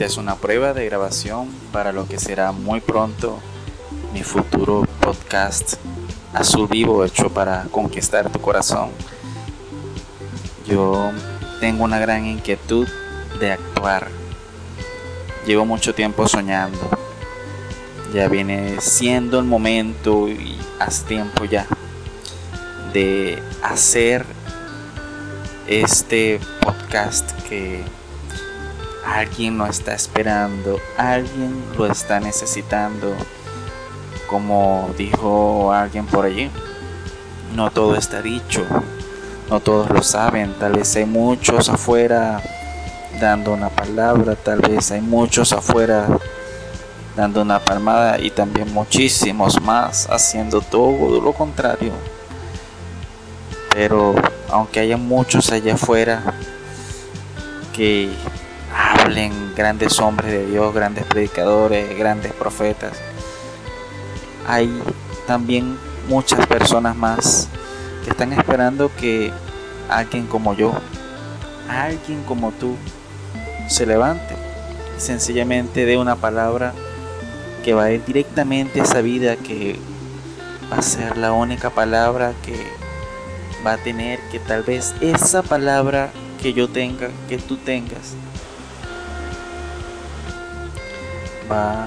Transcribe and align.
Es 0.00 0.16
una 0.16 0.36
prueba 0.36 0.72
de 0.72 0.86
grabación 0.86 1.48
para 1.74 1.92
lo 1.92 2.08
que 2.08 2.18
será 2.18 2.52
muy 2.52 2.80
pronto 2.80 3.38
mi 4.14 4.22
futuro 4.22 4.86
podcast 4.98 5.74
azul 6.32 6.66
vivo 6.68 7.04
hecho 7.04 7.28
para 7.28 7.64
conquistar 7.70 8.32
tu 8.32 8.40
corazón. 8.40 8.88
Yo 10.66 11.12
tengo 11.60 11.84
una 11.84 11.98
gran 11.98 12.24
inquietud 12.24 12.88
de 13.40 13.52
actuar. 13.52 14.08
Llevo 15.46 15.66
mucho 15.66 15.94
tiempo 15.94 16.26
soñando. 16.26 16.78
Ya 18.14 18.26
viene 18.28 18.80
siendo 18.80 19.38
el 19.38 19.44
momento 19.44 20.30
y 20.30 20.58
hace 20.78 21.04
tiempo 21.04 21.44
ya 21.44 21.66
de 22.94 23.42
hacer 23.62 24.24
este 25.66 26.40
podcast 26.62 27.32
que 27.42 27.84
alguien 29.04 29.58
lo 29.58 29.66
está 29.66 29.94
esperando, 29.94 30.78
alguien 30.96 31.64
lo 31.76 31.86
está 31.86 32.20
necesitando. 32.20 33.14
Como 34.28 34.90
dijo 34.96 35.72
alguien 35.72 36.06
por 36.06 36.24
allí, 36.24 36.50
no 37.54 37.70
todo 37.70 37.96
está 37.96 38.22
dicho, 38.22 38.64
no 39.48 39.60
todos 39.60 39.90
lo 39.90 40.02
saben, 40.02 40.54
tal 40.58 40.74
vez 40.74 40.94
hay 40.94 41.04
muchos 41.04 41.68
afuera 41.68 42.40
dando 43.20 43.52
una 43.52 43.68
palabra, 43.70 44.36
tal 44.36 44.60
vez 44.60 44.92
hay 44.92 45.00
muchos 45.00 45.52
afuera 45.52 46.06
dando 47.16 47.42
una 47.42 47.58
palmada 47.58 48.20
y 48.20 48.30
también 48.30 48.72
muchísimos 48.72 49.60
más 49.60 50.08
haciendo 50.08 50.60
todo 50.60 51.20
lo 51.20 51.32
contrario. 51.32 51.92
Pero 53.74 54.14
aunque 54.48 54.80
haya 54.80 54.96
muchos 54.96 55.50
allá 55.50 55.74
afuera 55.74 56.22
que 57.72 58.10
hablen 59.00 59.54
grandes 59.54 59.98
hombres 59.98 60.30
de 60.30 60.46
Dios, 60.46 60.74
grandes 60.74 61.04
predicadores, 61.04 61.98
grandes 61.98 62.32
profetas. 62.32 62.92
Hay 64.46 64.70
también 65.26 65.78
muchas 66.08 66.46
personas 66.46 66.96
más 66.96 67.48
que 68.04 68.10
están 68.10 68.32
esperando 68.32 68.90
que 68.96 69.32
alguien 69.88 70.26
como 70.26 70.54
yo, 70.54 70.72
alguien 71.68 72.22
como 72.24 72.52
tú, 72.52 72.76
se 73.68 73.86
levante 73.86 74.34
y 74.96 75.00
sencillamente 75.00 75.86
dé 75.86 75.96
una 75.96 76.16
palabra 76.16 76.72
que 77.64 77.72
va 77.72 77.84
a 77.84 77.92
ir 77.92 78.04
directamente 78.04 78.80
a 78.80 78.84
esa 78.84 79.00
vida 79.00 79.36
que 79.36 79.78
va 80.72 80.78
a 80.78 80.82
ser 80.82 81.16
la 81.16 81.32
única 81.32 81.70
palabra 81.70 82.32
que 82.44 82.56
va 83.64 83.74
a 83.74 83.76
tener 83.76 84.18
que 84.32 84.40
tal 84.40 84.62
vez 84.62 84.94
esa 85.00 85.42
palabra 85.42 86.10
que 86.42 86.52
yo 86.52 86.68
tenga, 86.68 87.10
que 87.28 87.38
tú 87.38 87.56
tengas, 87.58 88.14
va 91.50 91.84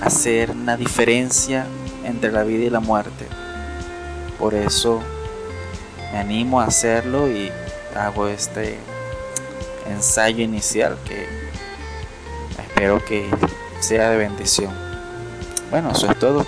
a 0.00 0.06
hacer 0.06 0.50
una 0.50 0.76
diferencia 0.76 1.66
entre 2.04 2.32
la 2.32 2.42
vida 2.42 2.64
y 2.64 2.70
la 2.70 2.80
muerte. 2.80 3.26
Por 4.38 4.54
eso 4.54 5.00
me 6.12 6.18
animo 6.18 6.60
a 6.60 6.64
hacerlo 6.64 7.28
y 7.28 7.50
hago 7.96 8.28
este 8.28 8.78
ensayo 9.88 10.42
inicial 10.42 10.96
que 11.04 11.26
espero 12.58 13.04
que 13.04 13.28
sea 13.80 14.10
de 14.10 14.16
bendición. 14.16 14.72
Bueno, 15.70 15.90
eso 15.92 16.10
es 16.10 16.18
todo. 16.18 16.46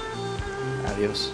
Adiós. 0.95 1.33